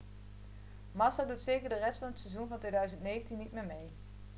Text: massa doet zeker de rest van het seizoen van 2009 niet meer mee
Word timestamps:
massa 0.93 1.25
doet 1.25 1.41
zeker 1.41 1.69
de 1.69 1.75
rest 1.75 1.97
van 1.97 2.07
het 2.07 2.19
seizoen 2.19 2.47
van 2.47 2.59
2009 2.59 3.37
niet 3.37 3.51
meer 3.51 3.65
mee 3.65 3.89